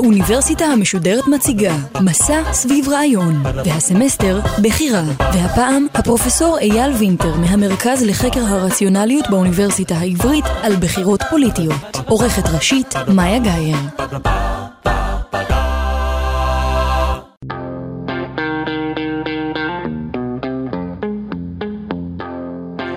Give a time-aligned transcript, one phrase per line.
[0.00, 9.24] האוניברסיטה המשודרת מציגה מסע סביב רעיון, והסמסטר בחירה, והפעם הפרופסור אייל וינטר מהמרכז לחקר הרציונליות
[9.30, 11.74] באוניברסיטה העברית על בחירות פוליטיות.
[12.06, 13.76] עורכת ראשית מאיה גאייר.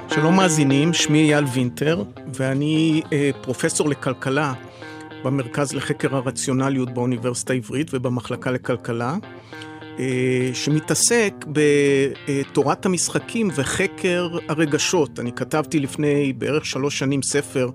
[0.07, 4.53] שלום מאזינים, שמי אייל וינטר, ואני אה, פרופסור לכלכלה
[5.23, 9.15] במרכז לחקר הרציונליות באוניברסיטה העברית ובמחלקה לכלכלה,
[9.99, 15.19] אה, שמתעסק בתורת המשחקים וחקר הרגשות.
[15.19, 17.69] אני כתבתי לפני בערך שלוש שנים ספר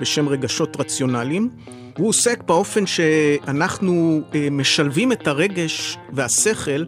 [0.00, 1.50] בשם רגשות רציונליים.
[1.98, 6.84] הוא עוסק באופן שאנחנו אה, משלבים את הרגש והשכל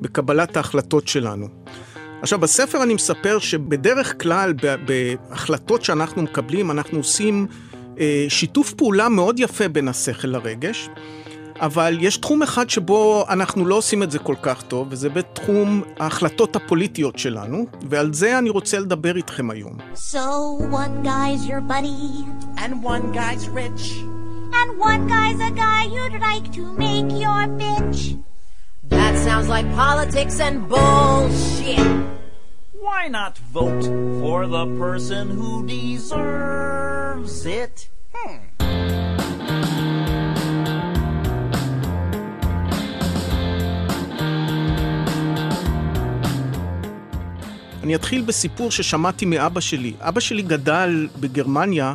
[0.00, 1.48] בקבלת ההחלטות שלנו.
[2.22, 4.54] עכשיו, בספר אני מספר שבדרך כלל
[4.86, 7.46] בהחלטות שאנחנו מקבלים, אנחנו עושים
[8.28, 10.88] שיתוף פעולה מאוד יפה בין השכל לרגש,
[11.60, 15.82] אבל יש תחום אחד שבו אנחנו לא עושים את זה כל כך טוב, וזה בתחום
[15.98, 19.76] ההחלטות הפוליטיות שלנו, ועל זה אני רוצה לדבר איתכם היום.
[19.94, 20.26] So
[20.70, 22.24] one guy's your buddy,
[22.56, 23.84] and one guy's rich,
[24.60, 28.00] and one guy's a guy you'd like to make your bitch.
[28.94, 31.88] That sounds like politics and bullshit.
[32.86, 33.84] Why not vote
[34.20, 36.37] for the person who deserves
[37.46, 37.88] it?
[38.12, 38.58] Hmm.
[47.88, 49.94] אני אתחיל בסיפור ששמעתי מאבא שלי.
[50.00, 51.94] אבא שלי גדל בגרמניה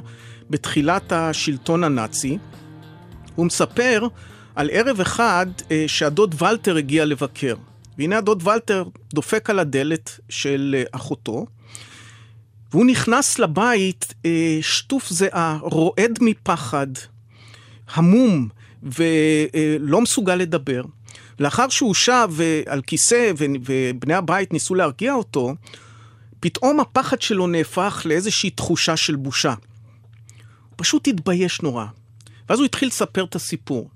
[0.50, 2.38] בתחילת השלטון הנאצי.
[3.36, 4.08] הוא מספר
[4.56, 7.56] על ערב אחד אה, שהדוד ולטר הגיע לבקר.
[7.98, 11.46] והנה הדוד ולטר דופק על הדלת של אה, אחותו,
[12.74, 16.88] והוא נכנס לבית אה, שטוף זיעה, רועד מפחד,
[17.94, 18.48] המום
[18.84, 20.82] ולא מסוגל לדבר.
[21.40, 22.30] לאחר שהוא שב
[22.66, 25.56] על כיסא ובני הבית ניסו להרגיע אותו,
[26.40, 29.54] פתאום הפחד שלו נהפך לאיזושהי תחושה של בושה.
[30.70, 31.86] הוא פשוט התבייש נורא.
[32.50, 33.90] ואז הוא התחיל לספר את הסיפור.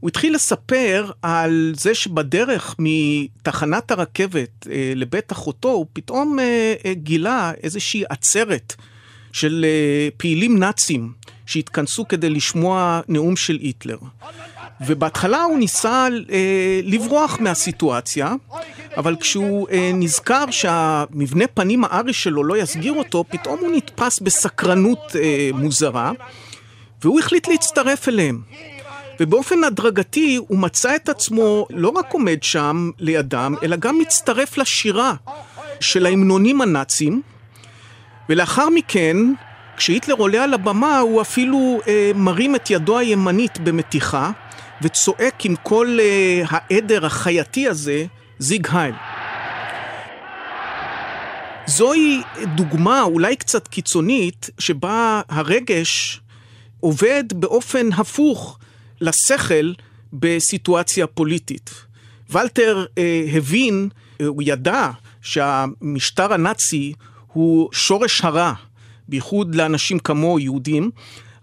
[0.00, 6.94] הוא התחיל לספר על זה שבדרך מתחנת הרכבת אה, לבית אחותו, הוא פתאום אה, אה,
[6.94, 8.74] גילה איזושהי עצרת
[9.32, 11.12] של אה, פעילים נאצים
[11.46, 13.98] שהתכנסו כדי לשמוע נאום של היטלר.
[14.86, 18.34] ובהתחלה הוא ניסה אה, לברוח מהסיטואציה,
[18.96, 25.16] אבל כשהוא אה, נזכר שהמבנה פנים הארי שלו לא יסגיר אותו, פתאום הוא נתפס בסקרנות
[25.16, 26.12] אה, מוזרה,
[27.02, 28.40] והוא החליט להצטרף אליהם.
[29.20, 35.14] ובאופן הדרגתי הוא מצא את עצמו לא רק עומד שם לידם, אלא גם מצטרף לשירה
[35.80, 37.22] של ההמנונים הנאצים,
[38.28, 39.16] ולאחר מכן,
[39.76, 44.30] כשהיטלר עולה על הבמה, הוא אפילו אה, מרים את ידו הימנית במתיחה,
[44.82, 48.04] וצועק עם כל אה, העדר החייתי הזה,
[48.38, 48.94] זיג הייל.
[51.66, 52.22] זוהי
[52.54, 56.20] דוגמה אולי קצת קיצונית, שבה הרגש
[56.80, 58.58] עובד באופן הפוך
[59.00, 59.72] לשכל
[60.12, 61.70] בסיטואציה פוליטית.
[62.30, 63.88] ולטר אה, הבין,
[64.20, 64.90] אה, הוא ידע
[65.22, 66.92] שהמשטר הנאצי
[67.26, 68.52] הוא שורש הרע,
[69.08, 70.90] בייחוד לאנשים כמו יהודים,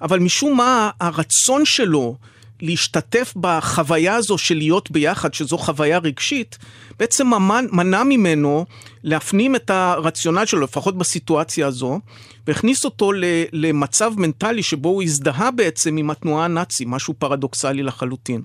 [0.02, 2.18] אבל משום מה הרצון שלו
[2.62, 6.58] להשתתף בחוויה הזו של להיות ביחד, שזו חוויה רגשית,
[7.00, 7.28] בעצם
[7.72, 8.66] מנע ממנו
[9.04, 12.00] להפנים את הרציונל שלו, לפחות בסיטואציה הזו,
[12.48, 13.12] והכניס אותו
[13.54, 18.42] למצב מנטלי שבו הוא הזדהה בעצם עם התנועה הנאצית, משהו פרדוקסלי לחלוטין.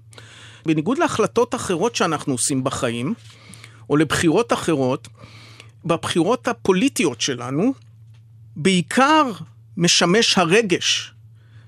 [0.66, 3.14] בניגוד להחלטות אחרות שאנחנו עושים בחיים,
[3.90, 5.08] או לבחירות אחרות,
[5.84, 7.72] בבחירות הפוליטיות שלנו,
[8.56, 9.30] בעיקר
[9.76, 11.12] משמש הרגש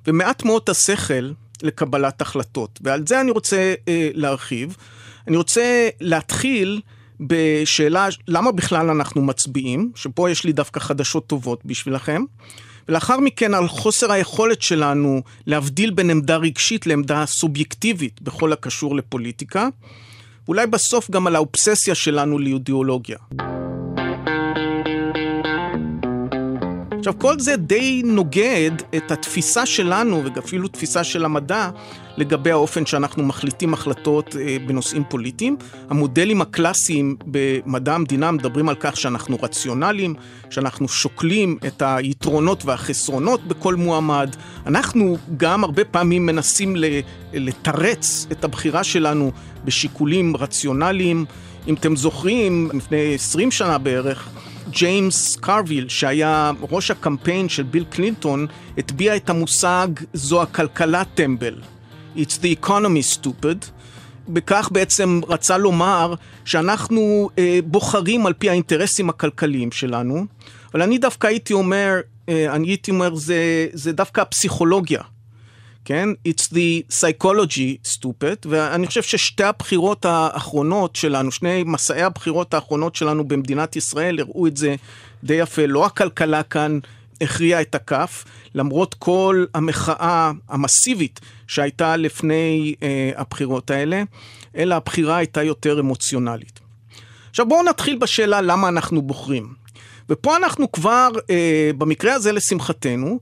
[0.06, 1.31] ומעט מאוד השכל
[1.64, 2.78] לקבלת החלטות.
[2.82, 4.76] ועל זה אני רוצה אה, להרחיב.
[5.28, 6.81] אני רוצה להתחיל
[7.20, 12.22] בשאלה למה בכלל אנחנו מצביעים, שפה יש לי דווקא חדשות טובות בשבילכם,
[12.88, 19.69] ולאחר מכן על חוסר היכולת שלנו להבדיל בין עמדה רגשית לעמדה סובייקטיבית בכל הקשור לפוליטיקה,
[20.46, 23.19] ואולי בסוף גם על האובססיה שלנו לאידיאולוגיה.
[27.06, 31.70] עכשיו, כל זה די נוגד את התפיסה שלנו, ואפילו תפיסה של המדע,
[32.16, 35.56] לגבי האופן שאנחנו מחליטים החלטות אה, בנושאים פוליטיים.
[35.90, 40.14] המודלים הקלאסיים במדע המדינה מדברים על כך שאנחנו רציונליים,
[40.50, 44.36] שאנחנו שוקלים את היתרונות והחסרונות בכל מועמד.
[44.66, 46.76] אנחנו גם הרבה פעמים מנסים
[47.32, 49.32] לתרץ את הבחירה שלנו
[49.64, 51.24] בשיקולים רציונליים.
[51.68, 54.28] אם אתם זוכרים, לפני 20 שנה בערך,
[54.70, 58.46] ג'יימס קרוויל, שהיה ראש הקמפיין של ביל קלינטון,
[58.78, 61.61] הטביע את המושג זו הכלכלה טמבל.
[62.16, 63.70] It's the economy stupid.
[64.28, 66.14] בכך בעצם רצה לומר
[66.44, 70.26] שאנחנו אה, בוחרים על פי האינטרסים הכלכליים שלנו,
[70.75, 75.00] אבל אני דווקא הייתי אומר, אה, אני הייתי אומר, זה, זה דווקא הפסיכולוגיה.
[75.84, 76.08] כן?
[76.28, 83.28] It's the psychology stupid, ואני חושב ששתי הבחירות האחרונות שלנו, שני מסעי הבחירות האחרונות שלנו
[83.28, 84.75] במדינת ישראל הראו את זה
[85.25, 85.66] די יפה.
[85.66, 86.78] לא הכלכלה כאן
[87.20, 94.02] הכריעה את הכף, למרות כל המחאה המסיבית שהייתה לפני אה, הבחירות האלה,
[94.56, 96.60] אלא הבחירה הייתה יותר אמוציונלית.
[97.30, 99.54] עכשיו בואו נתחיל בשאלה למה אנחנו בוחרים.
[100.08, 103.19] ופה אנחנו כבר, אה, במקרה הזה לשמחתנו,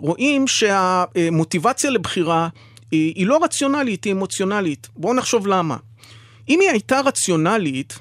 [0.00, 2.48] רואים שהמוטיבציה לבחירה
[2.90, 4.88] היא, לא רציונלית, היא אמוציונלית.
[4.96, 5.76] בואו נחשוב למה.
[6.48, 7.98] אם היא הייתה רציונלית,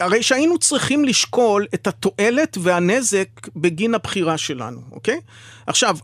[0.00, 5.20] הרי שהיינו צריכים לשקול את התועלת והנזק בגין הבחירה שלנו, אוקיי?
[5.66, 5.96] עכשיו,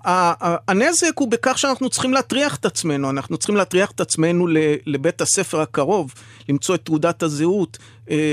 [0.69, 4.47] הנזק הוא בכך שאנחנו צריכים להטריח את עצמנו, אנחנו צריכים להטריח את עצמנו
[4.87, 6.15] לבית הספר הקרוב,
[6.49, 7.79] למצוא את תעודת הזהות,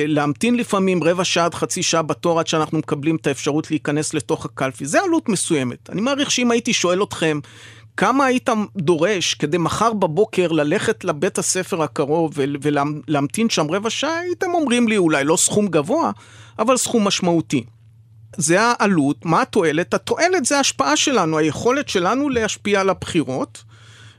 [0.07, 4.45] להמתין לפעמים רבע שעה עד חצי שעה בתור עד שאנחנו מקבלים את האפשרות להיכנס לתוך
[4.45, 4.85] הקלפי.
[4.85, 5.89] זה עלות מסוימת.
[5.89, 7.39] אני מעריך שאם הייתי שואל אתכם,
[7.97, 14.53] כמה היית דורש כדי מחר בבוקר ללכת לבית הספר הקרוב ולהמתין שם רבע שעה, הייתם
[14.53, 16.11] אומרים לי אולי לא סכום גבוה,
[16.59, 17.63] אבל סכום משמעותי.
[18.37, 19.93] זה העלות, מה התועלת?
[19.93, 23.63] התועלת זה ההשפעה שלנו, היכולת שלנו להשפיע על הבחירות.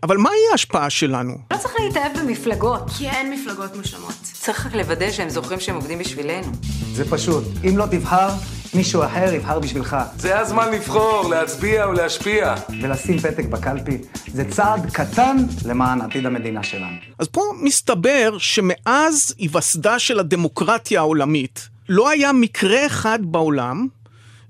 [0.03, 1.35] אבל מהי ההשפעה שלנו?
[1.53, 2.83] לא צריך להתאהב במפלגות.
[2.99, 4.15] כי אין מפלגות מושלמות.
[4.23, 6.53] צריך רק לוודא שהם זוכרים שהם עובדים בשבילנו.
[6.93, 7.45] זה פשוט.
[7.69, 8.29] אם לא תבחר,
[8.75, 9.97] מישהו אחר יבחר בשבילך.
[10.19, 12.55] זה הזמן לבחור, להצביע ולהשפיע.
[12.83, 13.99] ולשים פתק בקלפי.
[14.33, 16.97] זה צעד קטן למען עתיד המדינה שלנו.
[17.19, 23.87] אז פה מסתבר שמאז היווסדה של הדמוקרטיה העולמית, לא היה מקרה אחד בעולם,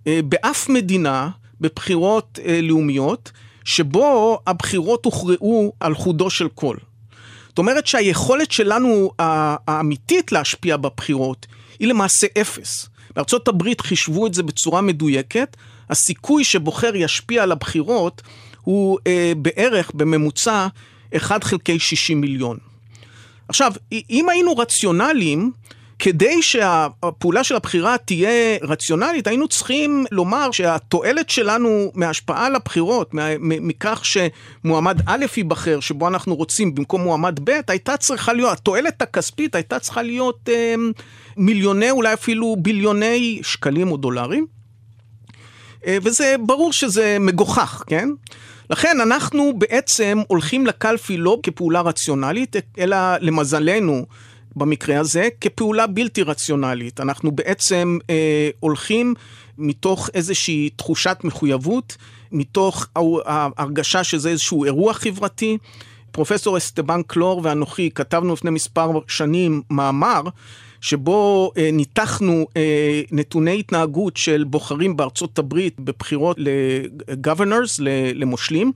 [0.06, 1.28] אה, באף מדינה,
[1.60, 3.32] בבחירות אה, לאומיות,
[3.66, 6.78] שבו הבחירות הוכרעו על חודו של קול.
[7.48, 11.46] זאת אומרת שהיכולת שלנו האמיתית להשפיע בבחירות
[11.78, 12.88] היא למעשה אפס.
[13.16, 15.56] בארצות הברית חישבו את זה בצורה מדויקת,
[15.90, 18.22] הסיכוי שבוחר ישפיע על הבחירות
[18.62, 20.66] הוא אה, בערך, בממוצע,
[21.16, 22.58] 1 חלקי 60 מיליון.
[23.48, 23.72] עכשיו,
[24.10, 25.52] אם היינו רציונליים,
[25.98, 33.10] כדי שהפעולה של הבחירה תהיה רציונלית, היינו צריכים לומר שהתועלת שלנו מהשפעה על הבחירות,
[33.40, 39.54] מכך שמועמד א' ייבחר, שבו אנחנו רוצים במקום מועמד ב', הייתה צריכה להיות, התועלת הכספית
[39.54, 40.74] הייתה צריכה להיות אה,
[41.36, 44.46] מיליוני, אולי אפילו ביליוני שקלים או דולרים.
[45.86, 48.08] אה, וזה ברור שזה מגוחך, כן?
[48.70, 54.06] לכן אנחנו בעצם הולכים לקלפי לא כפעולה רציונלית, אלא למזלנו,
[54.56, 57.00] במקרה הזה כפעולה בלתי רציונלית.
[57.00, 59.14] אנחנו בעצם אה, הולכים
[59.58, 61.96] מתוך איזושהי תחושת מחויבות,
[62.32, 62.86] מתוך
[63.26, 65.58] ההרגשה שזה איזשהו אירוע חברתי.
[66.12, 70.22] פרופסור אסטבן קלור ואנוכי כתבנו לפני מספר שנים מאמר
[70.80, 77.80] שבו אה, ניתחנו אה, נתוני התנהגות של בוחרים בארצות הברית בבחירות ל-governors,
[78.14, 78.72] למושלים,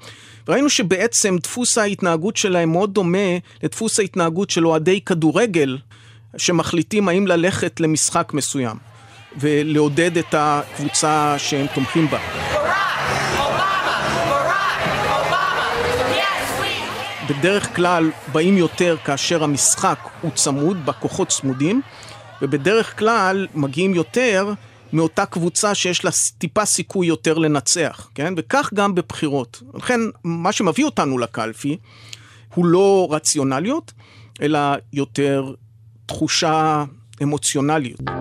[0.49, 5.79] ראינו שבעצם דפוס ההתנהגות שלהם מאוד דומה לדפוס ההתנהגות של אוהדי כדורגל
[6.37, 8.77] שמחליטים האם ללכת למשחק מסוים
[9.37, 12.50] ולעודד את הקבוצה שהם תומכים בה.
[17.31, 21.83] בדרך כלל באים יותר כאשר המשחק הוא צמוד, בכוחות צמודים,
[22.43, 24.53] ובדרך כלל מגיעים יותר
[24.93, 28.35] מאותה קבוצה שיש לה טיפה סיכוי יותר לנצח, כן?
[28.37, 29.63] וכך גם בבחירות.
[29.75, 31.77] לכן, מה שמביא אותנו לקלפי
[32.55, 33.93] הוא לא רציונליות,
[34.43, 34.59] אלא
[34.93, 35.55] יותר
[36.07, 36.85] תחושה
[37.23, 38.20] אמוציונליות.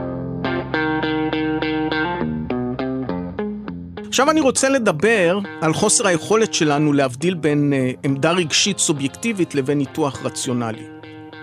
[4.09, 9.77] עכשיו אני רוצה לדבר על חוסר היכולת שלנו להבדיל בין uh, עמדה רגשית סובייקטיבית לבין
[9.77, 10.83] ניתוח רציונלי.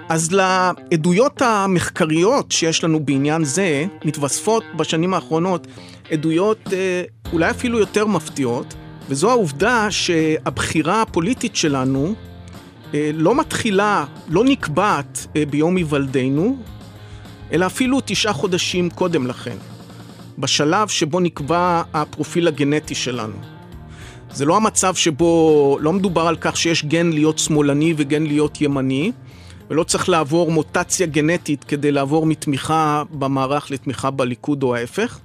[0.09, 5.67] אז לעדויות המחקריות שיש לנו בעניין זה, מתווספות בשנים האחרונות
[6.11, 6.71] עדויות uh,
[7.33, 8.75] אולי אפילו יותר מפתיעות,
[9.09, 16.57] וזו העובדה שהבחירה הפוליטית שלנו uh, לא מתחילה, לא נקבעת ביום היוולדנו,
[17.53, 19.57] אלא אפילו תשעה חודשים קודם לכן.
[20.39, 23.37] בשלב שבו נקבע הפרופיל הגנטי שלנו.
[24.31, 29.13] זה לא המצב שבו לא מדובר על כך שיש גן להיות שמאלני וגן להיות ימני,
[29.71, 35.19] ולא צריך לעבור מוטציה גנטית כדי לעבור מתמיכה במערך לתמיכה בליכוד או ההפך,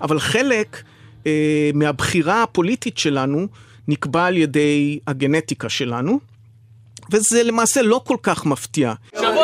[0.00, 0.82] אבל חלק
[1.26, 3.46] אה, מהבחירה הפוליטית שלנו
[3.88, 6.20] נקבע על ידי הגנטיקה שלנו.
[7.12, 8.94] וזה למעשה לא כל כך מפתיע.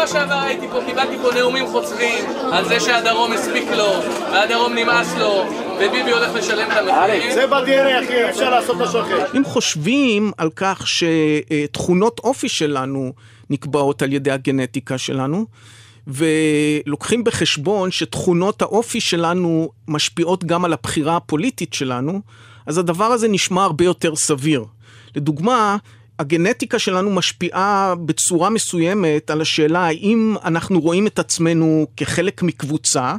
[0.06, 3.92] שבוע שעבר הייתי פה, קיבלתי פה נאומים חוצבים על זה שהדרום הספיק לו,
[4.32, 5.44] והדרום נמאס לו,
[5.76, 7.32] וביבי הולך לשלם את המחירים.
[7.34, 9.26] זה בדרך, אי אפשר לעשות משהו אחר.
[9.36, 13.12] אם חושבים על כך שתכונות אופי שלנו
[13.50, 15.46] נקבעות על ידי הגנטיקה שלנו,
[16.06, 22.20] ולוקחים בחשבון שתכונות האופי שלנו משפיעות גם על הבחירה הפוליטית שלנו,
[22.66, 24.64] אז הדבר הזה נשמע הרבה יותר סביר.
[25.16, 25.76] לדוגמה,
[26.20, 33.14] הגנטיקה שלנו משפיעה בצורה מסוימת על השאלה האם אנחנו רואים את עצמנו כחלק מקבוצה,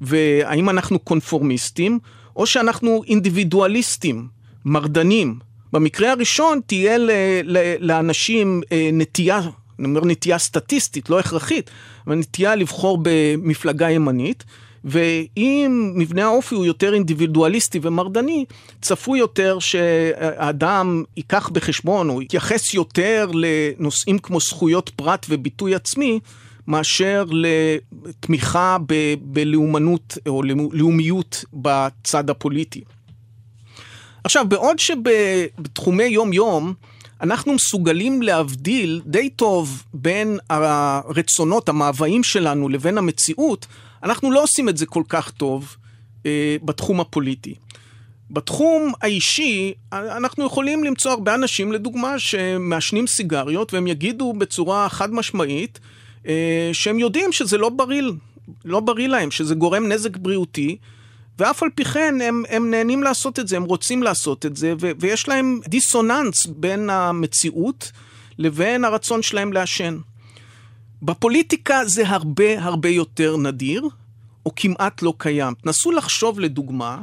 [0.00, 1.98] והאם אנחנו קונפורמיסטים,
[2.36, 4.28] או שאנחנו אינדיבידואליסטים,
[4.64, 5.38] מרדנים.
[5.72, 7.10] במקרה הראשון תהיה ל-
[7.44, 9.40] ל- לאנשים אה, נטייה,
[9.78, 11.70] אני אומר נטייה סטטיסטית, לא הכרחית,
[12.06, 14.44] אבל נטייה לבחור במפלגה ימנית.
[14.84, 18.44] ואם מבנה האופי הוא יותר אינדיבידואליסטי ומרדני,
[18.82, 26.20] צפוי יותר שהאדם ייקח בחשבון או יתייחס יותר לנושאים כמו זכויות פרט וביטוי עצמי,
[26.66, 32.84] מאשר לתמיכה ב- בלאומנות או לאומיות בצד הפוליטי.
[34.24, 36.74] עכשיו, בעוד שבתחומי יום-יום,
[37.20, 43.66] אנחנו מסוגלים להבדיל די טוב בין הרצונות, המאוויים שלנו לבין המציאות,
[44.02, 45.76] אנחנו לא עושים את זה כל כך טוב
[46.26, 47.54] אה, בתחום הפוליטי.
[48.30, 55.80] בתחום האישי, אנחנו יכולים למצוא הרבה אנשים, לדוגמה, שמעשנים סיגריות, והם יגידו בצורה חד משמעית,
[56.26, 58.02] אה, שהם יודעים שזה לא בריא,
[58.64, 60.76] לא בריא להם, שזה גורם נזק בריאותי,
[61.38, 64.74] ואף על פי כן הם, הם נהנים לעשות את זה, הם רוצים לעשות את זה,
[64.80, 67.92] ו, ויש להם דיסוננס בין המציאות
[68.38, 69.98] לבין הרצון שלהם לעשן.
[71.02, 73.88] בפוליטיקה זה הרבה הרבה יותר נדיר,
[74.46, 75.54] או כמעט לא קיים.
[75.54, 77.02] תנסו לחשוב לדוגמה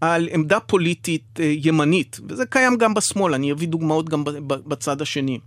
[0.00, 5.38] על עמדה פוליטית אה, ימנית, וזה קיים גם בשמאל, אני אביא דוגמאות גם בצד השני.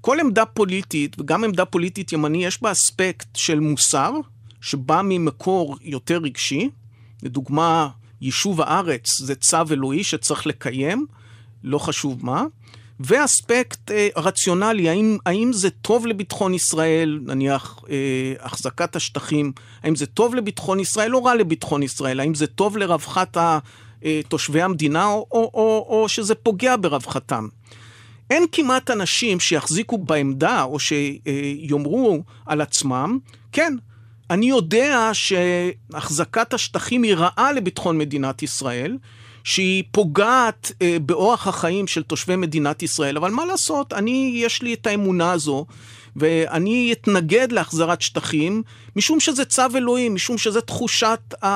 [0.00, 4.12] כל עמדה פוליטית, וגם עמדה פוליטית ימני, יש בה אספקט של מוסר,
[4.60, 6.70] שבא ממקור יותר רגשי.
[7.22, 7.88] לדוגמה,
[8.20, 11.06] יישוב הארץ זה צו אלוהי שצריך לקיים,
[11.64, 12.44] לא חשוב מה.
[13.00, 20.06] ואספקט אה, רציונלי, האם, האם זה טוב לביטחון ישראל, נניח אה, החזקת השטחים, האם זה
[20.06, 23.58] טוב לביטחון ישראל או רע לביטחון ישראל, האם זה טוב לרווחת ה,
[24.04, 27.48] אה, תושבי המדינה או, או, או, או שזה פוגע ברווחתם.
[28.30, 33.18] אין כמעט אנשים שיחזיקו בעמדה או שיאמרו על עצמם,
[33.52, 33.74] כן,
[34.30, 38.96] אני יודע שהחזקת השטחים היא רעה לביטחון מדינת ישראל,
[39.44, 44.74] שהיא פוגעת אה, באורח החיים של תושבי מדינת ישראל, אבל מה לעשות, אני, יש לי
[44.74, 45.66] את האמונה הזו,
[46.16, 48.62] ואני אתנגד להחזרת שטחים,
[48.96, 51.46] משום שזה צו אלוהים, משום שזה תחושת, ה,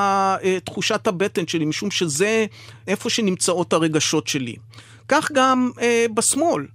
[0.43, 2.45] אה, תחושת הבטן שלי, משום שזה
[2.87, 4.55] איפה שנמצאות הרגשות שלי.
[5.07, 6.65] כך גם אה, בשמאל.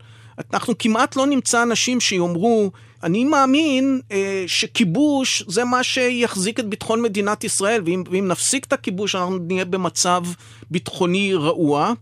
[0.53, 2.71] אנחנו כמעט לא נמצא אנשים שיאמרו,
[3.05, 8.73] אני מאמין אה, שכיבוש זה מה שיחזיק את ביטחון מדינת ישראל, ואם, ואם נפסיק את
[8.73, 10.23] הכיבוש אנחנו נהיה במצב
[10.71, 11.93] ביטחוני רעוע,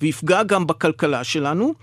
[0.00, 1.74] ויפגע גם בכלכלה שלנו.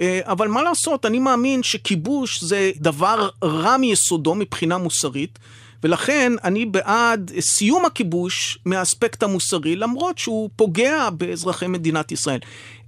[0.00, 5.38] אה, אבל מה לעשות, אני מאמין שכיבוש זה דבר רע מיסודו מבחינה מוסרית,
[5.84, 12.38] ולכן אני בעד סיום הכיבוש מהאספקט המוסרי, למרות שהוא פוגע באזרחי מדינת ישראל.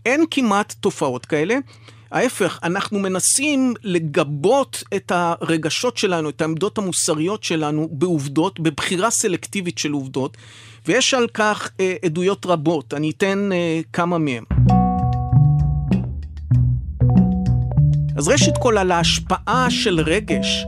[0.07, 1.59] אין כמעט תופעות כאלה.
[2.11, 9.93] ההפך, אנחנו מנסים לגבות את הרגשות שלנו, את העמדות המוסריות שלנו, בעובדות, בבחירה סלקטיבית של
[9.93, 10.37] עובדות,
[10.87, 12.95] ויש על כך אה, עדויות רבות.
[12.95, 14.45] אני אתן אה, כמה מהן.
[18.17, 20.65] אז ראשית כל, על ההשפעה של רגש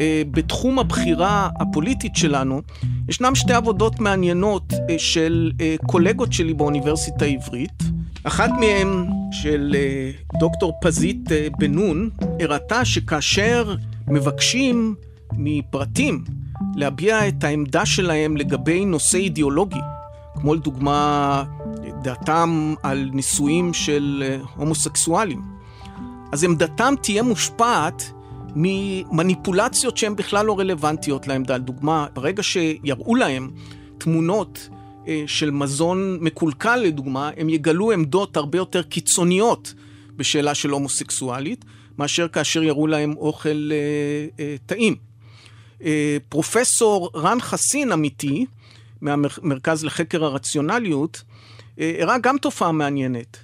[0.00, 2.62] אה, בתחום הבחירה הפוליטית שלנו,
[3.08, 7.97] ישנם שתי עבודות מעניינות אה, של אה, קולגות שלי באוניברסיטה העברית.
[8.24, 10.10] אחת מהן של אה,
[10.40, 12.10] דוקטור פזית אה, בן נון
[12.40, 13.74] הראתה שכאשר
[14.08, 14.94] מבקשים
[15.32, 16.24] מפרטים
[16.76, 19.80] להביע את העמדה שלהם לגבי נושא אידיאולוגי,
[20.34, 21.44] כמו לדוגמה
[22.02, 25.42] דעתם על נישואים של אה, הומוסקסואלים,
[26.32, 28.12] אז עמדתם תהיה מושפעת
[28.56, 31.56] ממניפולציות שהן בכלל לא רלוונטיות לעמדה.
[31.56, 33.50] לדוגמה, ברגע שיראו להם
[33.98, 34.68] תמונות
[35.26, 39.74] של מזון מקולקל לדוגמה, הם יגלו עמדות הרבה יותר קיצוניות
[40.16, 41.64] בשאלה של הומוסקסואלית,
[41.98, 44.96] מאשר כאשר יראו להם אוכל אה, אה, טעים.
[45.84, 48.46] אה, פרופסור רן חסין אמיתי
[49.00, 51.22] מהמרכז לחקר הרציונליות,
[51.80, 53.36] אה, הראה גם תופעה מעניינת.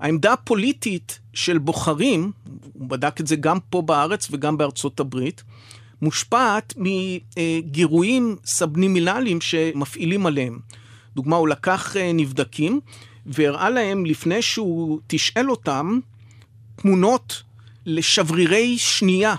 [0.00, 2.32] העמדה הפוליטית של בוחרים,
[2.72, 5.42] הוא בדק את זה גם פה בארץ וגם בארצות הברית,
[6.02, 10.58] מושפעת מגירויים סבנימילליים שמפעילים עליהם.
[11.14, 12.80] דוגמה, הוא לקח אה, נבדקים
[13.26, 15.98] והראה להם, לפני שהוא תשאל אותם,
[16.76, 17.42] תמונות
[17.86, 19.34] לשברירי שנייה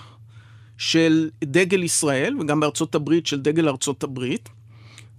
[0.77, 4.49] של דגל ישראל, וגם בארצות הברית של דגל ארצות הברית,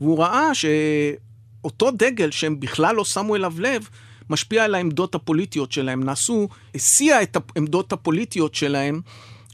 [0.01, 3.89] והוא ראה שאותו דגל שהם בכלל לא שמו אליו לב,
[4.31, 6.05] משפיע על העמדות הפוליטיות שלהם.
[6.05, 9.01] נעשו, הסיע את העמדות הפוליטיות שלהם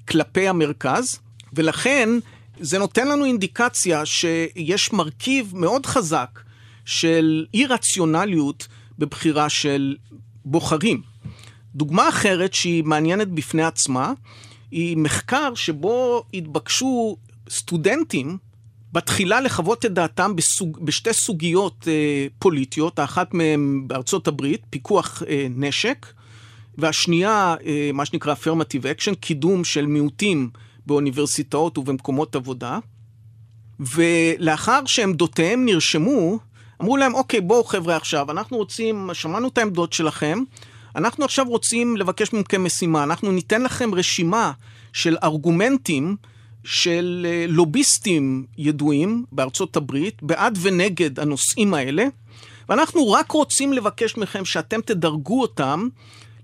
[0.09, 1.19] כלפי המרכז,
[1.52, 2.09] ולכן
[2.61, 6.40] זה נותן לנו אינדיקציה שיש מרכיב מאוד חזק
[6.90, 8.68] של אי-רציונליות
[8.99, 9.97] בבחירה של
[10.44, 11.02] בוחרים.
[11.75, 14.12] דוגמה אחרת שהיא מעניינת בפני עצמה,
[14.70, 17.16] היא מחקר שבו התבקשו
[17.50, 18.38] סטודנטים
[18.92, 25.47] בתחילה לחוות את דעתם בסוג, בשתי סוגיות אה, פוליטיות, האחת מהן בארצות הברית, פיקוח אה,
[25.50, 26.06] נשק,
[26.78, 30.50] והשנייה, אה, מה שנקרא affirmative action, קידום של מיעוטים
[30.87, 32.78] באוניברסיטאות ובמקומות עבודה.
[33.80, 36.38] ולאחר שעמדותיהם נרשמו,
[36.81, 40.39] אמרו להם, אוקיי, בואו חבר'ה עכשיו, אנחנו רוצים, שמענו את העמדות שלכם,
[40.97, 44.53] אנחנו עכשיו רוצים לבקש מכם משימה, אנחנו ניתן לכם רשימה
[44.93, 46.17] של ארגומנטים
[46.65, 52.05] של אה, לוביסטים ידועים בארצות הברית, בעד ונגד הנושאים האלה,
[52.69, 55.89] ואנחנו רק רוצים לבקש מכם שאתם תדרגו אותם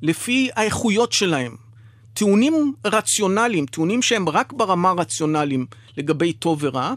[0.03, 1.57] לפי האיכויות שלהם.
[2.15, 5.67] טיעונים רציונליים, טיעונים שהם רק ברמה רציונליים
[5.97, 6.95] לגבי טוב ורע,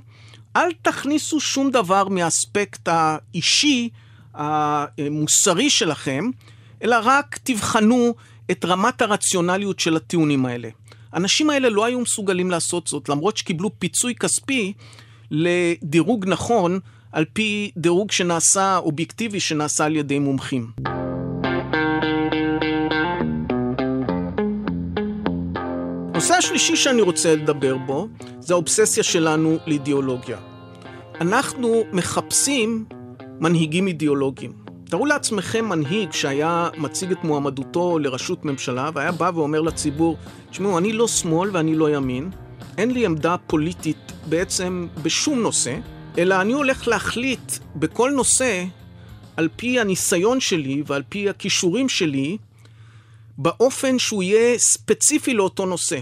[0.55, 3.89] אל תכניסו שום דבר מהאספקט האישי,
[4.33, 6.29] המוסרי שלכם,
[6.83, 8.13] אלא רק תבחנו
[8.51, 10.69] את רמת הרציונליות של הטיעונים האלה.
[11.13, 14.73] האנשים האלה לא היו מסוגלים לעשות זאת, למרות שקיבלו פיצוי כספי
[15.31, 16.79] לדירוג נכון,
[17.11, 20.71] על פי דירוג שנעשה, אובייקטיבי, שנעשה על ידי מומחים.
[26.19, 28.07] הנושא השלישי שאני רוצה לדבר בו,
[28.39, 30.37] זה האובססיה שלנו לאידיאולוגיה.
[31.21, 32.85] אנחנו מחפשים
[33.39, 34.53] מנהיגים אידיאולוגיים.
[34.85, 40.17] תארו לעצמכם מנהיג שהיה מציג את מועמדותו לראשות ממשלה והיה בא ואומר לציבור,
[40.49, 42.29] תשמעו, אני לא שמאל ואני לא ימין,
[42.77, 45.75] אין לי עמדה פוליטית בעצם בשום נושא,
[46.17, 48.65] אלא אני הולך להחליט בכל נושא
[49.37, 52.37] על פי הניסיון שלי ועל פי הכישורים שלי,
[53.41, 55.99] באופן שהוא יהיה ספציפי לאותו נושא.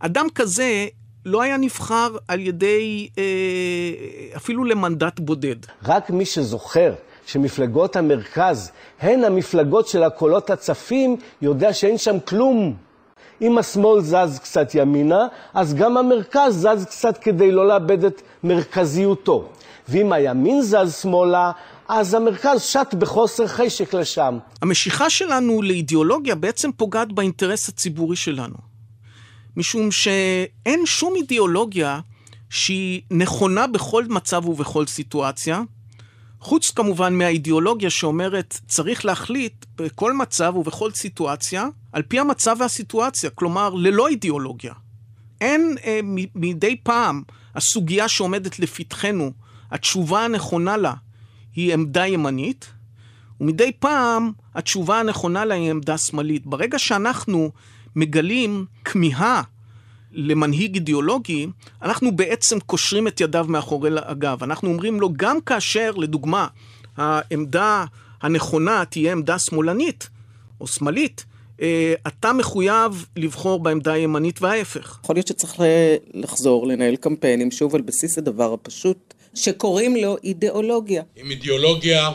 [0.00, 0.86] אדם כזה
[1.26, 3.24] לא היה נבחר על ידי אה,
[4.36, 5.56] אפילו למנדט בודד.
[5.84, 6.94] רק מי שזוכר
[7.26, 12.76] שמפלגות המרכז הן המפלגות של הקולות הצפים, יודע שאין שם כלום.
[13.42, 19.48] אם השמאל זז קצת ימינה, אז גם המרכז זז קצת כדי לא לאבד את מרכזיותו.
[19.88, 21.52] ואם הימין זז שמאלה,
[21.92, 24.38] אז המרכז שט בחוסר חשק לשם.
[24.62, 28.54] המשיכה שלנו לאידיאולוגיה בעצם פוגעת באינטרס הציבורי שלנו.
[29.56, 32.00] משום שאין שום אידיאולוגיה
[32.50, 35.62] שהיא נכונה בכל מצב ובכל סיטואציה,
[36.40, 43.74] חוץ כמובן מהאידיאולוגיה שאומרת צריך להחליט בכל מצב ובכל סיטואציה על פי המצב והסיטואציה, כלומר
[43.74, 44.72] ללא אידיאולוגיה.
[45.40, 46.00] אין אה,
[46.34, 47.22] מדי פעם
[47.54, 49.32] הסוגיה שעומדת לפתחנו,
[49.70, 50.94] התשובה הנכונה לה
[51.54, 52.70] היא עמדה ימנית,
[53.40, 56.46] ומדי פעם התשובה הנכונה לה היא עמדה שמאלית.
[56.46, 57.50] ברגע שאנחנו
[57.96, 59.42] מגלים כמיהה
[60.12, 61.46] למנהיג אידיאולוגי,
[61.82, 64.42] אנחנו בעצם קושרים את ידיו מאחורי הגב.
[64.42, 66.46] אנחנו אומרים לו, גם כאשר, לדוגמה,
[66.96, 67.84] העמדה
[68.22, 70.08] הנכונה תהיה עמדה שמאלנית
[70.60, 71.24] או שמאלית,
[71.60, 74.98] אה, אתה מחויב לבחור בעמדה הימנית וההפך.
[75.04, 75.54] יכול להיות שצריך
[76.14, 81.02] לחזור לנהל קמפיינים, שוב, על בסיס הדבר הפשוט, שקוראים לו אידיאולוגיה.
[81.16, 82.10] עם אידיאולוגיה,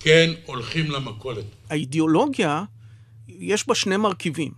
[0.00, 1.44] כן, הולכים למכולת.
[1.70, 2.64] האידיאולוגיה,
[3.28, 4.52] יש בה שני מרכיבים.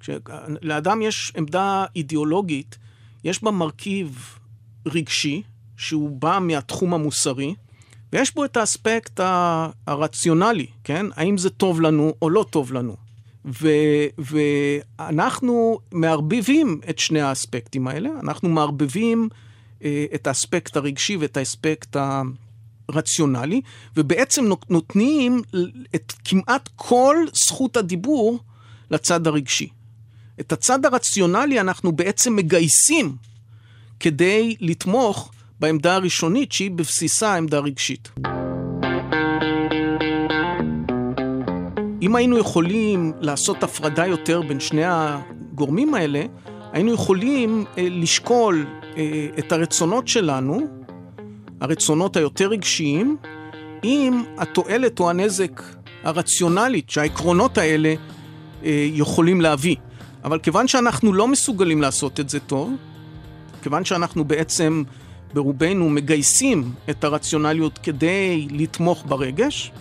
[0.00, 2.78] כשלאדם יש עמדה אידיאולוגית,
[3.24, 4.38] יש בה מרכיב
[4.86, 5.42] רגשי,
[5.76, 7.54] שהוא בא מהתחום המוסרי,
[8.12, 9.20] ויש בו את האספקט
[9.86, 11.06] הרציונלי, כן?
[11.14, 12.96] האם זה טוב לנו או לא טוב לנו.
[13.44, 13.68] ו,
[14.18, 19.28] ואנחנו מערבבים את שני האספקטים האלה, אנחנו מערבבים
[20.14, 21.96] את האספקט הרגשי ואת האספקט
[22.88, 23.60] הרציונלי,
[23.96, 25.42] ובעצם נותנים
[25.94, 28.38] את כמעט כל זכות הדיבור
[28.90, 29.68] לצד הרגשי.
[30.40, 33.16] את הצד הרציונלי אנחנו בעצם מגייסים
[34.00, 38.10] כדי לתמוך בעמדה הראשונית שהיא בבסיסה עמדה רגשית.
[42.02, 46.22] אם היינו יכולים לעשות הפרדה יותר בין שני הגורמים האלה,
[46.72, 48.87] היינו יכולים אה, לשקול אה,
[49.38, 50.60] את הרצונות שלנו
[51.60, 53.16] הרצונות היותר רגשיים,
[53.82, 55.62] עם התועלת או הנזק
[56.02, 57.94] הרציונלית שהעקרונות האלה
[58.64, 59.76] אה, יכולים להביא.
[60.24, 62.72] אבל כיוון שאנחנו לא מסוגלים לעשות את זה טוב,
[63.62, 64.82] כיוון שאנחנו בעצם
[65.34, 69.72] ברובנו מגייסים את הרציונליות כדי לתמוך ברגש,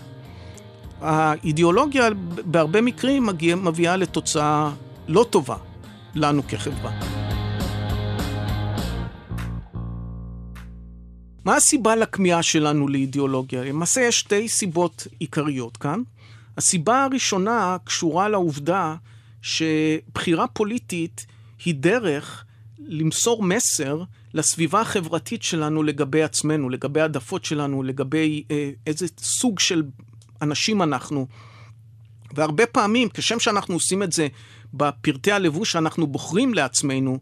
[1.02, 2.10] האידיאולוגיה
[2.46, 3.30] בהרבה מקרים
[3.64, 4.72] מביאה לתוצאה
[5.08, 5.56] לא טובה
[6.16, 7.17] לנו כחברה.
[11.48, 13.64] מה הסיבה לכמיהה שלנו לאידיאולוגיה?
[13.64, 16.02] למעשה יש שתי סיבות עיקריות כאן.
[16.58, 18.96] הסיבה הראשונה קשורה לעובדה
[19.42, 21.26] שבחירה פוליטית
[21.66, 22.46] היא דרך
[22.80, 29.84] למסור מסר לסביבה החברתית שלנו לגבי עצמנו, לגבי העדפות שלנו, לגבי אה, איזה סוג של
[30.42, 31.28] אנשים אנחנו.
[32.36, 34.28] והרבה פעמים, כשם שאנחנו עושים את זה
[34.74, 37.20] בפרטי הלבוש שאנחנו בוחרים לעצמנו,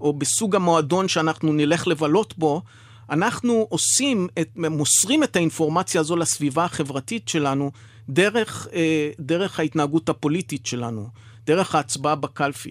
[0.00, 2.62] או בסוג המועדון שאנחנו נלך לבלות בו,
[3.10, 7.70] אנחנו עושים, את, מוסרים את האינפורמציה הזו לסביבה החברתית שלנו
[8.08, 11.08] דרך, אה, דרך ההתנהגות הפוליטית שלנו,
[11.46, 12.70] דרך ההצבעה בקלפי.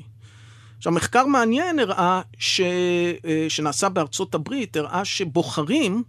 [0.77, 2.61] עכשיו, מחקר מעניין הראה, ש,
[3.25, 6.03] אה, שנעשה בארצות הברית, הראה שבוחרים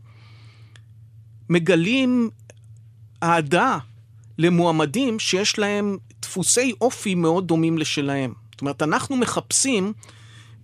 [1.48, 2.30] מגלים
[3.22, 3.78] אהדה
[4.38, 8.34] למועמדים שיש להם דפוסי אופי מאוד דומים לשלהם.
[8.50, 9.92] זאת אומרת, אנחנו מחפשים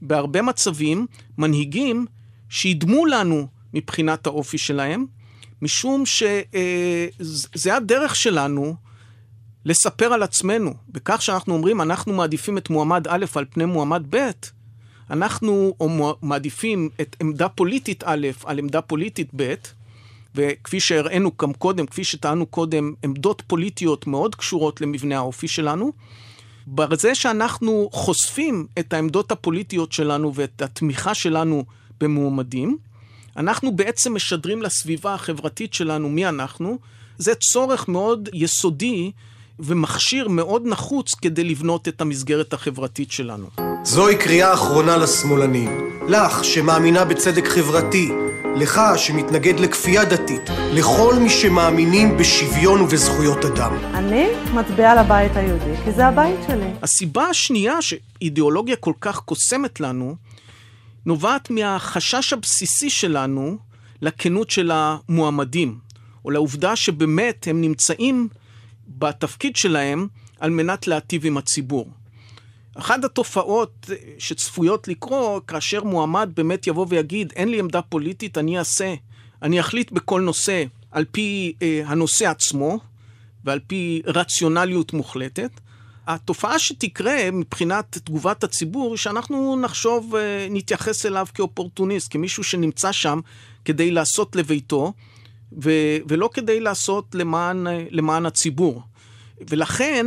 [0.03, 1.07] בהרבה מצבים
[1.39, 2.07] מנהיגים
[2.49, 5.07] שידמו לנו מבחינת האופי שלהם,
[5.63, 8.75] משום שזה אה, הדרך שלנו
[9.65, 10.75] לספר על עצמנו.
[10.89, 14.31] בכך שאנחנו אומרים, אנחנו מעדיפים את מועמד א' על פני מועמד ב',
[15.11, 15.75] אנחנו
[16.23, 19.55] מעדיפים את עמדה פוליטית א' על עמדה פוליטית ב',
[20.35, 25.93] וכפי שהראינו גם קודם, כפי שטענו קודם, עמדות פוליטיות מאוד קשורות למבנה האופי שלנו.
[26.67, 31.65] בזה שאנחנו חושפים את העמדות הפוליטיות שלנו ואת התמיכה שלנו
[32.01, 32.79] במועמדים,
[33.37, 36.79] אנחנו בעצם משדרים לסביבה החברתית שלנו מי אנחנו.
[37.19, 39.11] זה צורך מאוד יסודי
[39.59, 43.47] ומכשיר מאוד נחוץ כדי לבנות את המסגרת החברתית שלנו.
[43.85, 45.91] זוהי קריאה אחרונה לשמאלנים.
[46.09, 48.09] לך, שמאמינה בצדק חברתי,
[48.57, 50.43] לך, שמתנגד לכפייה דתית,
[50.73, 53.77] לכל מי שמאמינים בשוויון ובזכויות אדם.
[53.95, 56.71] אני מצביעה לבית היהודי, כי זה הבית שלי.
[56.83, 60.17] הסיבה השנייה שאידיאולוגיה כל כך קוסמת לנו,
[61.07, 63.59] נובעת מהחשש הבסיסי שלנו
[64.03, 65.79] לכנות של המועמדים,
[66.25, 68.29] או לעובדה שבאמת הם נמצאים
[68.89, 70.09] בתפקיד שלהם
[70.41, 71.91] על מנת להטיב עם הציבור.
[72.75, 78.95] אחת התופעות שצפויות לקרות כאשר מועמד באמת יבוא ויגיד, אין לי עמדה פוליטית, אני אעשה,
[79.43, 82.79] אני אחליט בכל נושא על פי אה, הנושא עצמו
[83.45, 85.51] ועל פי רציונליות מוחלטת.
[86.07, 93.21] התופעה שתקרה מבחינת תגובת הציבור, שאנחנו נחשוב, אה, נתייחס אליו כאופורטוניסט, כמישהו שנמצא שם
[93.65, 94.93] כדי לעשות לביתו,
[95.63, 98.83] ו- ולא כדי לעשות למען, אה, למען הציבור.
[99.51, 100.07] ולכן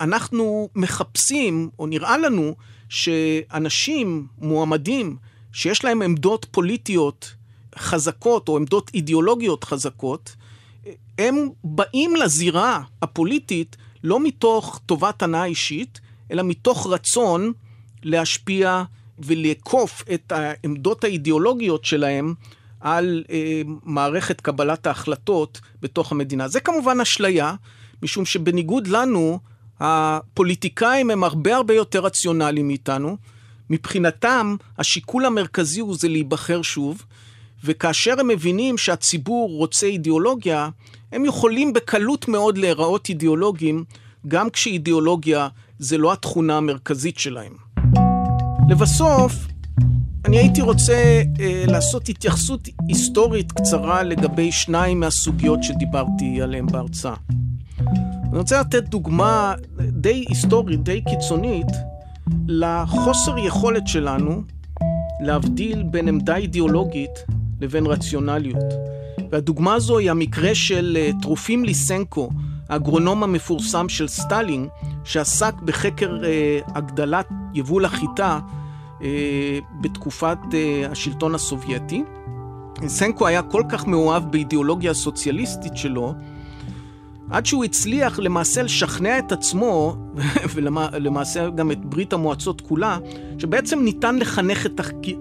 [0.00, 2.54] אנחנו מחפשים, או נראה לנו,
[2.88, 5.16] שאנשים, מועמדים,
[5.52, 7.34] שיש להם עמדות פוליטיות
[7.78, 10.36] חזקות, או עמדות אידיאולוגיות חזקות,
[11.18, 17.52] הם באים לזירה הפוליטית לא מתוך טובת הנאה אישית, אלא מתוך רצון
[18.02, 18.82] להשפיע
[19.18, 22.34] ולעקוף את העמדות האידיאולוגיות שלהם
[22.80, 26.48] על אה, מערכת קבלת ההחלטות בתוך המדינה.
[26.48, 27.54] זה כמובן אשליה,
[28.02, 29.38] משום שבניגוד לנו,
[29.80, 33.16] הפוליטיקאים הם הרבה הרבה יותר רציונליים מאיתנו.
[33.70, 37.04] מבחינתם, השיקול המרכזי הוא זה להיבחר שוב,
[37.64, 40.68] וכאשר הם מבינים שהציבור רוצה אידיאולוגיה,
[41.12, 43.84] הם יכולים בקלות מאוד להיראות אידיאולוגים,
[44.28, 47.52] גם כשאידיאולוגיה זה לא התכונה המרכזית שלהם.
[48.70, 49.32] לבסוף,
[50.24, 57.14] אני הייתי רוצה אה, לעשות התייחסות היסטורית קצרה לגבי שניים מהסוגיות שדיברתי עליהן בהרצאה.
[58.30, 61.66] אני רוצה לתת דוגמה די היסטורית, די קיצונית,
[62.48, 64.42] לחוסר יכולת שלנו
[65.20, 67.10] להבדיל בין עמדה אידיאולוגית
[67.60, 68.64] לבין רציונליות.
[69.30, 72.30] והדוגמה הזו היא המקרה של אה, טרופים ליסנקו,
[72.68, 74.68] האגרונום המפורסם של סטלין,
[75.04, 78.38] שעסק בחקר אה, הגדלת יבול החיטה
[79.02, 80.38] אה, בתקופת
[80.90, 82.04] השלטון הסובייטי.
[82.82, 86.14] ליסנקו היה כל כך מאוהב באידיאולוגיה הסוציאליסטית שלו,
[87.30, 89.96] עד שהוא הצליח למעשה לשכנע את עצמו,
[90.54, 92.98] ולמעשה גם את ברית המועצות כולה,
[93.38, 94.66] שבעצם ניתן לחנך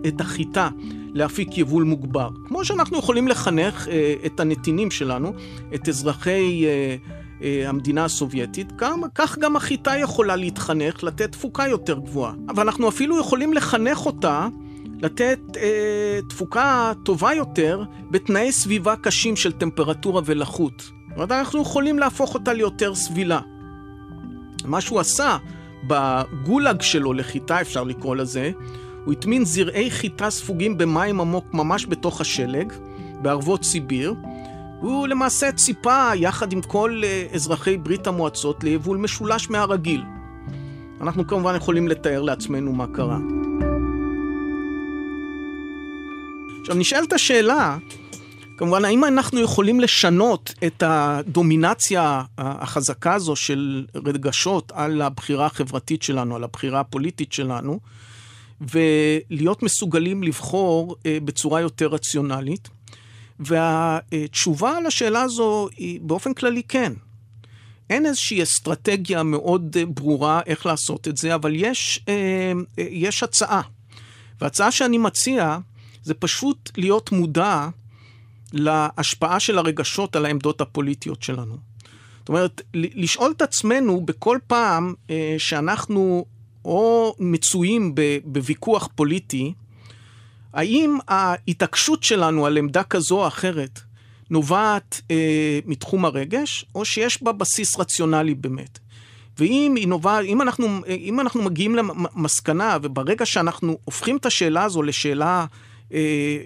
[0.08, 0.70] את החיטה
[1.14, 2.30] להפיק יבול מוגבר.
[2.48, 5.34] כמו שאנחנו יכולים לחנך אה, את הנתינים שלנו,
[5.76, 6.96] את אזרחי אה,
[7.44, 12.34] אה, המדינה הסובייטית, גם, כך גם החיטה יכולה להתחנך, לתת תפוקה יותר גבוהה.
[12.50, 14.48] אבל אנחנו אפילו יכולים לחנך אותה
[15.02, 20.82] לתת אה, תפוקה טובה יותר בתנאי סביבה קשים של טמפרטורה ולחות.
[20.82, 23.40] זאת אומרת, אנחנו יכולים להפוך אותה ליותר סבילה.
[24.66, 25.38] מה שהוא עשה
[25.88, 28.52] בגולאג שלו לחיטה, אפשר לקרוא לזה,
[29.06, 32.74] הוא הטמין זרעי חיטה ספוגים במים עמוק ממש בתוך השלג,
[33.22, 34.14] בערבות סיביר.
[34.82, 40.04] הוא למעשה ציפה, יחד עם כל אה, אזרחי ברית המועצות, ליבול משולש מהרגיל.
[41.02, 43.18] אנחנו כמובן יכולים לתאר לעצמנו מה קרה.
[46.62, 47.78] עכשיו נשאלת השאלה,
[48.58, 56.36] כמובן, האם אנחנו יכולים לשנות את הדומינציה החזקה הזו של רגשות על הבחירה החברתית שלנו,
[56.36, 57.80] על הבחירה הפוליטית שלנו,
[58.62, 62.70] ולהיות מסוגלים לבחור אה, בצורה יותר רציונלית?
[63.40, 66.94] והתשובה לשאלה הזו היא באופן כללי כן.
[67.90, 73.62] אין איזושהי אסטרטגיה מאוד אה, ברורה איך לעשות את זה, אבל יש, אה, יש הצעה.
[74.42, 75.58] וההצעה שאני מציע
[76.04, 77.68] זה פשוט להיות מודע
[78.54, 81.58] להשפעה של הרגשות על העמדות הפוליטיות שלנו.
[82.20, 84.94] זאת אומרת, לשאול את עצמנו בכל פעם
[85.38, 86.26] שאנחנו
[86.66, 89.54] או מצויים בוויכוח פוליטי,
[90.54, 93.80] האם ההתעקשות שלנו על עמדה כזו או אחרת
[94.30, 98.80] נובעת אה, מתחום הרגש, או שיש בה בסיס רציונלי באמת.
[99.40, 104.82] ואם היא נובעת, אם אנחנו, אם אנחנו מגיעים למסקנה, וברגע שאנחנו הופכים את השאלה הזו
[104.82, 105.46] לשאלה
[105.94, 105.98] אה,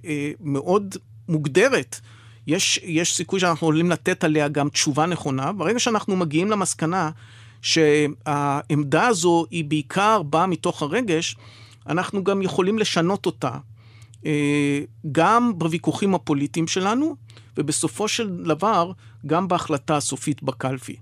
[0.05, 0.95] אה, מאוד
[1.29, 1.99] מוגדרת,
[2.47, 5.51] יש, יש סיכוי שאנחנו יכולים לתת עליה גם תשובה נכונה.
[5.51, 7.09] ברגע שאנחנו מגיעים למסקנה
[7.63, 11.35] שהעמדה הזו היא בעיקר באה מתוך הרגש,
[11.87, 13.51] אנחנו גם יכולים לשנות אותה,
[14.25, 14.79] אה,
[15.11, 17.15] גם בוויכוחים הפוליטיים שלנו,
[17.57, 18.91] ובסופו של דבר,
[19.25, 20.95] גם בהחלטה הסופית בקלפי.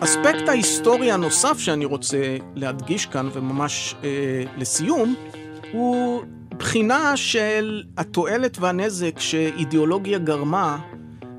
[0.00, 5.14] האספקט ההיסטורי הנוסף שאני רוצה להדגיש כאן, וממש אה, לסיום,
[5.72, 6.22] הוא
[6.58, 10.78] בחינה של התועלת והנזק שאידיאולוגיה גרמה,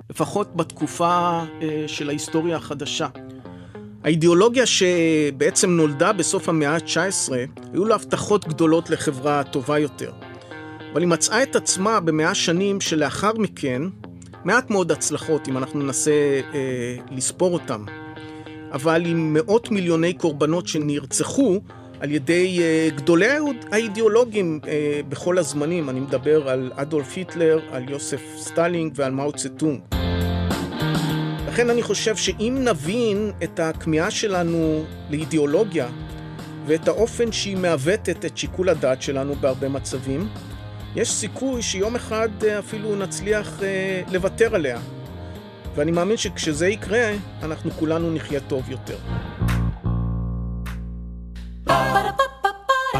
[0.09, 3.07] לפחות בתקופה אה, של ההיסטוריה החדשה.
[4.03, 7.33] האידיאולוגיה שבעצם נולדה בסוף המאה ה-19,
[7.73, 10.11] היו לה הבטחות גדולות לחברה טובה יותר.
[10.93, 13.81] אבל היא מצאה את עצמה במאה שנים שלאחר מכן,
[14.43, 16.11] מעט מאוד הצלחות, אם אנחנו ננסה
[16.53, 17.85] אה, לספור אותם.
[18.71, 21.59] אבל עם מאות מיליוני קורבנות שנרצחו
[21.99, 23.27] על ידי uh, גדולי
[23.71, 24.67] האידיאולוגים uh,
[25.09, 25.89] בכל הזמנים.
[25.89, 29.79] אני מדבר על אדולף היטלר, על יוסף סטלין ועל מאו צה-טונג.
[31.47, 35.87] לכן אני חושב שאם נבין את הכמיהה שלנו לאידיאולוגיה
[36.65, 40.27] ואת האופן שהיא מעוותת את שיקול הדעת שלנו בהרבה מצבים,
[40.95, 43.59] יש סיכוי שיום אחד uh, אפילו נצליח
[44.11, 44.79] לוותר עליה.
[45.75, 47.11] ואני מאמין שכשזה יקרה,
[47.43, 48.97] אנחנו כולנו נחיה טוב יותר.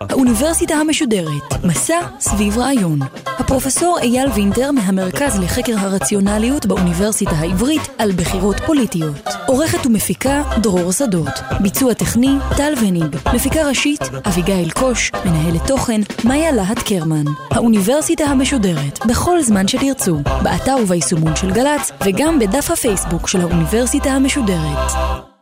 [0.00, 2.98] האוניברסיטה המשודרת, מסע סביב רעיון.
[3.26, 9.28] הפרופסור אייל וינטר מהמרכז לחקר הרציונליות באוניברסיטה העברית על בחירות פוליטיות.
[9.46, 11.40] עורכת ומפיקה דרור שדות.
[11.60, 13.16] ביצוע טכני טל וניג.
[13.34, 15.12] מפיקה ראשית אביגיל קוש.
[15.24, 17.24] מנהלת תוכן מאיה להט קרמן.
[17.50, 20.18] האוניברסיטה המשודרת, בכל זמן שתרצו.
[20.42, 25.33] באתר וביישומון של גל"צ וגם בדף הפייסבוק של האוניברסיטה המשודרת.